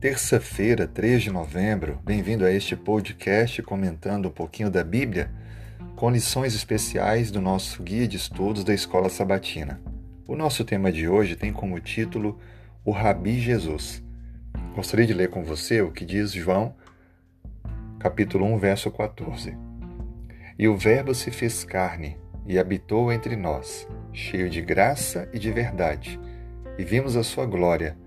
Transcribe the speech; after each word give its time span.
Terça-feira, 0.00 0.88
3 0.88 1.24
de 1.24 1.30
novembro, 1.30 2.00
bem-vindo 2.02 2.46
a 2.46 2.50
este 2.50 2.74
podcast 2.74 3.62
comentando 3.62 4.28
um 4.28 4.32
pouquinho 4.32 4.70
da 4.70 4.82
Bíblia 4.82 5.30
com 5.94 6.08
lições 6.08 6.54
especiais 6.54 7.30
do 7.30 7.38
nosso 7.38 7.82
guia 7.82 8.08
de 8.08 8.16
estudos 8.16 8.64
da 8.64 8.72
Escola 8.72 9.10
Sabatina. 9.10 9.78
O 10.26 10.34
nosso 10.34 10.64
tema 10.64 10.90
de 10.90 11.06
hoje 11.06 11.36
tem 11.36 11.52
como 11.52 11.78
título 11.78 12.40
O 12.82 12.92
Rabi 12.92 13.38
Jesus. 13.38 14.02
Gostaria 14.74 15.06
de 15.06 15.12
ler 15.12 15.28
com 15.28 15.44
você 15.44 15.82
o 15.82 15.92
que 15.92 16.06
diz 16.06 16.32
João, 16.32 16.74
capítulo 17.98 18.46
1, 18.46 18.58
verso 18.58 18.90
14. 18.90 19.54
E 20.58 20.66
o 20.66 20.78
Verbo 20.78 21.14
se 21.14 21.30
fez 21.30 21.62
carne 21.62 22.16
e 22.46 22.58
habitou 22.58 23.12
entre 23.12 23.36
nós, 23.36 23.86
cheio 24.14 24.48
de 24.48 24.62
graça 24.62 25.28
e 25.30 25.38
de 25.38 25.52
verdade, 25.52 26.18
e 26.78 26.84
vimos 26.84 27.18
a 27.18 27.22
sua 27.22 27.44
glória 27.44 27.98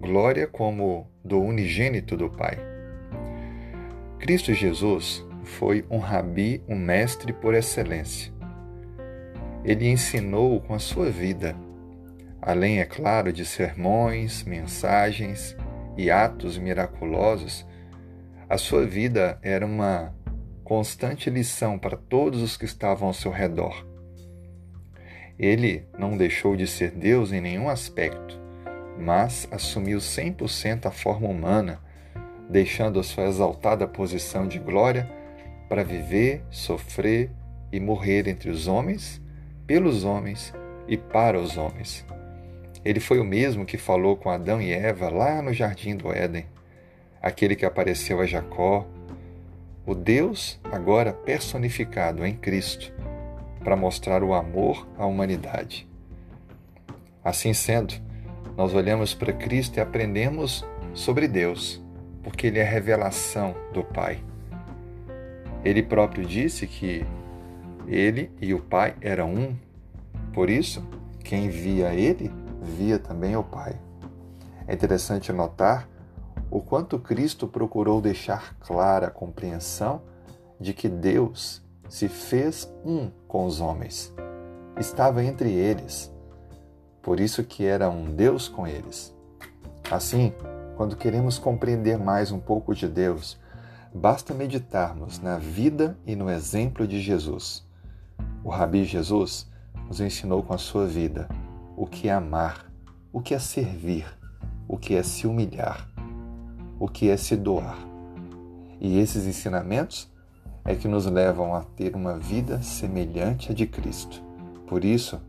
glória 0.00 0.46
como 0.46 1.10
do 1.24 1.40
unigênito 1.40 2.16
do 2.16 2.28
Pai. 2.28 2.58
Cristo 4.18 4.52
Jesus 4.52 5.24
foi 5.42 5.84
um 5.90 5.98
rabi, 5.98 6.62
um 6.68 6.76
mestre 6.76 7.32
por 7.32 7.54
excelência. 7.54 8.32
Ele 9.64 9.88
ensinou 9.88 10.60
com 10.60 10.74
a 10.74 10.78
sua 10.78 11.10
vida, 11.10 11.56
além, 12.40 12.80
é 12.80 12.84
claro, 12.84 13.32
de 13.32 13.44
sermões, 13.44 14.44
mensagens 14.44 15.56
e 15.96 16.10
atos 16.10 16.58
miraculosos, 16.58 17.66
a 18.48 18.58
sua 18.58 18.86
vida 18.86 19.38
era 19.42 19.64
uma 19.64 20.14
constante 20.62 21.30
lição 21.30 21.78
para 21.78 21.96
todos 21.96 22.42
os 22.42 22.56
que 22.56 22.64
estavam 22.64 23.08
ao 23.08 23.14
seu 23.14 23.30
redor. 23.30 23.86
Ele 25.38 25.86
não 25.98 26.16
deixou 26.16 26.54
de 26.54 26.66
ser 26.66 26.90
Deus 26.90 27.32
em 27.32 27.40
nenhum 27.40 27.68
aspecto 27.68 28.43
mas 28.98 29.48
assumiu 29.50 29.98
100% 29.98 30.86
a 30.86 30.90
forma 30.90 31.28
humana, 31.28 31.80
deixando 32.48 33.00
a 33.00 33.02
sua 33.02 33.24
exaltada 33.24 33.86
posição 33.88 34.46
de 34.46 34.58
glória 34.58 35.10
para 35.68 35.82
viver, 35.82 36.44
sofrer 36.50 37.30
e 37.72 37.80
morrer 37.80 38.28
entre 38.28 38.50
os 38.50 38.68
homens, 38.68 39.20
pelos 39.66 40.04
homens 40.04 40.54
e 40.86 40.96
para 40.96 41.38
os 41.38 41.56
homens. 41.56 42.04
Ele 42.84 43.00
foi 43.00 43.18
o 43.18 43.24
mesmo 43.24 43.64
que 43.64 43.78
falou 43.78 44.16
com 44.16 44.30
Adão 44.30 44.60
e 44.60 44.70
Eva 44.70 45.08
lá 45.08 45.40
no 45.40 45.52
jardim 45.52 45.96
do 45.96 46.12
Éden, 46.12 46.46
aquele 47.20 47.56
que 47.56 47.64
apareceu 47.64 48.20
a 48.20 48.26
Jacó, 48.26 48.86
o 49.86 49.94
Deus 49.94 50.60
agora 50.70 51.12
personificado 51.12 52.24
em 52.24 52.34
Cristo, 52.36 52.92
para 53.62 53.76
mostrar 53.76 54.22
o 54.22 54.34
amor 54.34 54.86
à 54.98 55.06
humanidade. 55.06 55.88
Assim 57.24 57.54
sendo, 57.54 57.94
nós 58.56 58.72
olhamos 58.72 59.14
para 59.14 59.32
Cristo 59.32 59.78
e 59.78 59.80
aprendemos 59.80 60.64
sobre 60.92 61.26
Deus, 61.26 61.82
porque 62.22 62.46
Ele 62.46 62.58
é 62.58 62.66
a 62.66 62.70
revelação 62.70 63.54
do 63.72 63.82
Pai. 63.82 64.22
Ele 65.64 65.82
próprio 65.82 66.24
disse 66.24 66.66
que 66.66 67.04
Ele 67.86 68.30
e 68.40 68.54
o 68.54 68.60
Pai 68.60 68.94
eram 69.00 69.34
um, 69.34 69.56
por 70.32 70.48
isso, 70.48 70.86
quem 71.24 71.48
via 71.48 71.92
Ele, 71.92 72.30
via 72.62 72.98
também 72.98 73.36
o 73.36 73.42
Pai. 73.42 73.74
É 74.68 74.74
interessante 74.74 75.32
notar 75.32 75.88
o 76.50 76.60
quanto 76.60 76.98
Cristo 76.98 77.48
procurou 77.48 78.00
deixar 78.00 78.56
clara 78.60 79.08
a 79.08 79.10
compreensão 79.10 80.02
de 80.60 80.72
que 80.72 80.88
Deus 80.88 81.62
se 81.88 82.08
fez 82.08 82.72
um 82.84 83.10
com 83.26 83.44
os 83.44 83.60
homens. 83.60 84.14
Estava 84.78 85.24
entre 85.24 85.52
eles 85.52 86.13
por 87.04 87.20
isso 87.20 87.44
que 87.44 87.64
era 87.66 87.90
um 87.90 88.14
Deus 88.14 88.48
com 88.48 88.66
eles. 88.66 89.14
Assim, 89.90 90.32
quando 90.74 90.96
queremos 90.96 91.38
compreender 91.38 91.98
mais 91.98 92.32
um 92.32 92.40
pouco 92.40 92.74
de 92.74 92.88
Deus, 92.88 93.38
basta 93.94 94.32
meditarmos 94.32 95.20
na 95.20 95.36
vida 95.36 95.98
e 96.06 96.16
no 96.16 96.30
exemplo 96.30 96.88
de 96.88 97.00
Jesus. 97.00 97.62
O 98.42 98.48
Rabi 98.48 98.84
Jesus 98.84 99.46
nos 99.86 100.00
ensinou 100.00 100.42
com 100.42 100.54
a 100.54 100.58
sua 100.58 100.86
vida 100.86 101.28
o 101.76 101.86
que 101.86 102.08
é 102.08 102.12
amar, 102.12 102.72
o 103.12 103.20
que 103.20 103.34
é 103.34 103.38
servir, 103.38 104.06
o 104.66 104.78
que 104.78 104.94
é 104.94 105.02
se 105.02 105.26
humilhar, 105.26 105.86
o 106.80 106.88
que 106.88 107.10
é 107.10 107.16
se 107.18 107.36
doar. 107.36 107.76
E 108.80 108.98
esses 108.98 109.26
ensinamentos 109.26 110.10
é 110.64 110.74
que 110.74 110.88
nos 110.88 111.04
levam 111.04 111.54
a 111.54 111.62
ter 111.62 111.94
uma 111.94 112.18
vida 112.18 112.62
semelhante 112.62 113.52
à 113.52 113.54
de 113.54 113.66
Cristo. 113.66 114.22
Por 114.66 114.84
isso, 114.84 115.20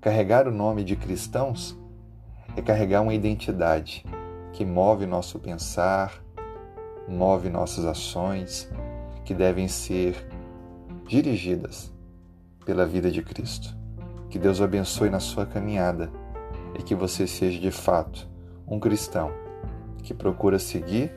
Carregar 0.00 0.46
o 0.46 0.52
nome 0.52 0.84
de 0.84 0.94
cristãos 0.94 1.76
é 2.56 2.62
carregar 2.62 3.00
uma 3.00 3.14
identidade 3.14 4.04
que 4.52 4.64
move 4.64 5.06
nosso 5.06 5.40
pensar, 5.40 6.22
move 7.08 7.50
nossas 7.50 7.84
ações, 7.84 8.70
que 9.24 9.34
devem 9.34 9.66
ser 9.66 10.14
dirigidas 11.04 11.92
pela 12.64 12.86
vida 12.86 13.10
de 13.10 13.22
Cristo. 13.22 13.76
Que 14.30 14.38
Deus 14.38 14.60
o 14.60 14.64
abençoe 14.64 15.10
na 15.10 15.18
sua 15.18 15.44
caminhada 15.44 16.12
e 16.78 16.82
que 16.82 16.94
você 16.94 17.26
seja 17.26 17.58
de 17.58 17.72
fato 17.72 18.28
um 18.68 18.78
cristão 18.78 19.32
que 20.04 20.14
procura 20.14 20.60
seguir 20.60 21.12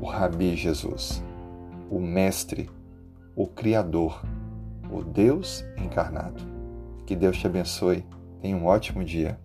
o 0.00 0.06
Rabi 0.06 0.56
Jesus, 0.56 1.22
o 1.88 2.00
Mestre, 2.00 2.68
o 3.36 3.46
Criador, 3.46 4.24
o 4.90 5.04
Deus 5.04 5.64
encarnado. 5.76 6.42
Que 7.06 7.14
Deus 7.14 7.38
te 7.38 7.46
abençoe 7.46 8.04
Tenha 8.44 8.58
um 8.58 8.66
ótimo 8.66 9.02
dia. 9.02 9.38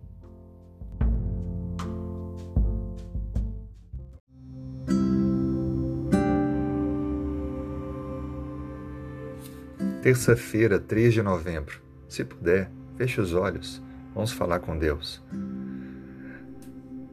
Terça-feira, 10.04 10.78
3 10.82 11.14
de 11.14 11.22
novembro. 11.22 11.82
Se 12.10 12.26
puder, 12.26 12.70
feche 12.98 13.22
os 13.22 13.34
olhos. 13.34 13.82
Vamos 14.14 14.34
falar 14.34 14.60
com 14.60 14.78
Deus. 14.78 15.24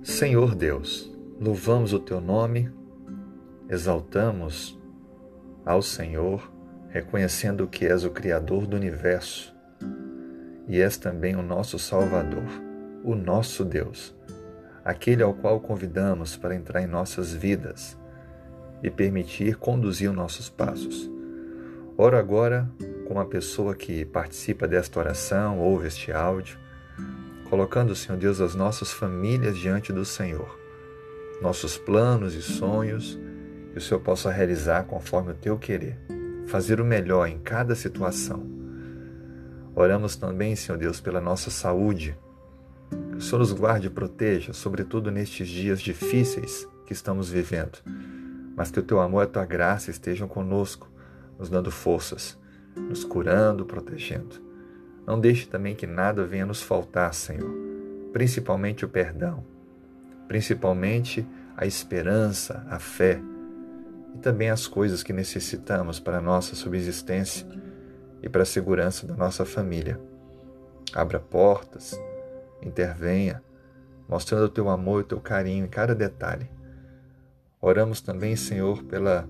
Senhor 0.03 0.57
Deus, 0.57 1.09
louvamos 1.41 1.93
o 1.93 2.01
teu 2.01 2.21
nome, 2.21 2.69
exaltamos 3.69 4.77
ao 5.65 5.81
Senhor, 5.81 6.53
reconhecendo 6.89 7.69
que 7.69 7.87
és 7.87 8.03
o 8.03 8.11
Criador 8.11 8.67
do 8.67 8.75
universo 8.75 9.56
e 10.69 10.81
és 10.81 10.97
também 10.97 11.37
o 11.37 11.43
nosso 11.43 11.79
Salvador, 11.79 12.45
o 13.05 13.15
nosso 13.15 13.65
Deus, 13.65 14.15
aquele 14.85 15.23
ao 15.23 15.33
qual 15.33 15.61
convidamos 15.61 16.37
para 16.37 16.55
entrar 16.55 16.83
em 16.83 16.87
nossas 16.87 17.33
vidas 17.33 17.97
e 18.83 18.91
permitir 18.91 19.57
conduzir 19.57 20.11
os 20.11 20.17
nossos 20.17 20.49
passos. 20.49 21.11
Oro 21.97 22.17
agora 22.17 22.69
com 23.07 23.21
a 23.21 23.25
pessoa 23.25 23.75
que 23.75 24.05
participa 24.05 24.67
desta 24.67 24.99
oração, 24.99 25.61
ouve 25.61 25.87
este 25.87 26.11
áudio, 26.11 26.59
colocando, 27.49 27.95
Senhor 27.95 28.19
Deus, 28.19 28.41
as 28.41 28.55
nossas 28.55 28.93
famílias 28.93 29.57
diante 29.57 29.93
do 29.93 30.05
Senhor, 30.05 30.59
nossos 31.41 31.79
planos 31.79 32.35
e 32.35 32.43
sonhos, 32.43 33.19
que 33.73 33.79
o 33.79 33.81
Senhor 33.81 34.01
possa 34.01 34.31
realizar 34.31 34.85
conforme 34.85 35.31
o 35.31 35.37
teu 35.37 35.57
querer, 35.57 35.97
fazer 36.49 36.81
o 36.81 36.85
melhor 36.85 37.29
em 37.29 37.39
cada 37.39 37.75
situação 37.75 38.66
Oramos 39.79 40.17
também, 40.17 40.57
Senhor 40.57 40.79
Deus, 40.79 41.03
pela 41.03 41.21
nossa 41.21 41.51
saúde. 41.51 42.17
Que 43.11 43.19
o 43.19 43.21
Senhor 43.21 43.41
nos 43.41 43.53
guarde 43.53 43.89
e 43.89 43.91
proteja, 43.91 44.55
sobretudo 44.55 45.11
nestes 45.11 45.47
dias 45.47 45.83
difíceis 45.83 46.67
que 46.87 46.95
estamos 46.95 47.29
vivendo. 47.29 47.79
Mas 48.57 48.71
que 48.71 48.81
o 48.81 48.83
teu 48.83 48.99
amor 48.99 49.21
e 49.21 49.25
a 49.25 49.31
tua 49.31 49.45
graça 49.45 49.91
estejam 49.91 50.27
conosco, 50.27 50.91
nos 51.39 51.51
dando 51.51 51.71
forças, 51.71 52.39
nos 52.75 53.05
curando, 53.05 53.67
protegendo. 53.67 54.37
Não 55.07 55.21
deixe 55.21 55.47
também 55.47 55.75
que 55.75 55.87
nada 55.87 56.25
venha 56.25 56.47
nos 56.47 56.63
faltar, 56.63 57.13
Senhor, 57.13 57.55
principalmente 58.15 58.83
o 58.83 58.89
perdão, 58.89 59.45
principalmente 60.27 61.27
a 61.55 61.67
esperança, 61.67 62.67
a 62.71 62.79
fé 62.79 63.21
e 64.15 64.19
também 64.21 64.49
as 64.49 64.67
coisas 64.67 65.03
que 65.03 65.13
necessitamos 65.13 66.01
para 66.01 66.17
a 66.17 66.23
nossa 66.23 66.57
subsistência 66.57 67.47
e 68.27 68.29
para 68.29 68.43
a 68.43 68.47
segurança 68.47 69.07
da 69.07 69.15
nossa 69.15 69.45
família. 69.45 70.01
Abra 70.93 71.21
portas, 71.21 71.97
intervenha, 72.61 73.41
mostrando 74.09 74.47
o 74.47 74.49
teu 74.49 74.69
amor 74.69 75.01
e 75.01 75.05
o 75.05 75.07
teu 75.07 75.21
carinho 75.21 75.65
em 75.65 75.69
cada 75.69 75.95
detalhe. 75.95 76.51
Oramos 77.61 78.01
também, 78.01 78.35
Senhor, 78.35 78.83
pela, 78.83 79.29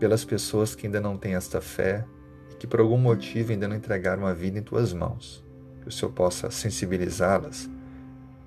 pelas 0.00 0.24
pessoas 0.24 0.74
que 0.74 0.86
ainda 0.86 1.02
não 1.02 1.18
têm 1.18 1.34
esta 1.34 1.60
fé 1.60 2.02
e 2.50 2.54
que 2.54 2.66
por 2.66 2.80
algum 2.80 2.96
motivo 2.96 3.52
ainda 3.52 3.68
não 3.68 3.76
entregaram 3.76 4.26
a 4.26 4.32
vida 4.32 4.58
em 4.58 4.62
tuas 4.62 4.94
mãos. 4.94 5.44
Que 5.82 5.88
o 5.88 5.92
Senhor 5.92 6.10
possa 6.10 6.50
sensibilizá-las 6.50 7.68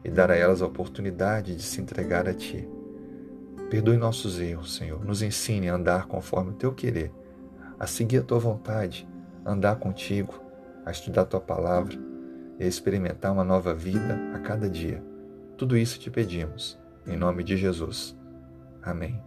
e 0.03 0.09
dar 0.09 0.31
a 0.31 0.35
elas 0.35 0.63
a 0.63 0.65
oportunidade 0.65 1.55
de 1.55 1.61
se 1.61 1.79
entregar 1.79 2.27
a 2.27 2.33
Ti. 2.33 2.67
Perdoe 3.69 3.95
nossos 3.95 4.39
erros, 4.39 4.75
Senhor. 4.75 5.05
Nos 5.05 5.21
ensine 5.21 5.69
a 5.69 5.75
andar 5.75 6.07
conforme 6.07 6.49
o 6.49 6.55
Teu 6.55 6.73
querer, 6.73 7.11
a 7.79 7.85
seguir 7.85 8.17
a 8.17 8.23
Tua 8.23 8.39
vontade 8.39 9.07
andar 9.47 9.77
contigo, 9.77 10.43
a 10.85 10.91
estudar 10.91 11.25
tua 11.25 11.39
palavra 11.39 11.97
e 12.59 12.63
a 12.63 12.67
experimentar 12.67 13.31
uma 13.31 13.43
nova 13.43 13.73
vida 13.73 14.19
a 14.33 14.39
cada 14.39 14.69
dia. 14.69 15.03
Tudo 15.55 15.77
isso 15.77 15.99
te 15.99 16.11
pedimos, 16.11 16.77
em 17.05 17.15
nome 17.15 17.43
de 17.43 17.55
Jesus. 17.55 18.15
Amém. 18.83 19.26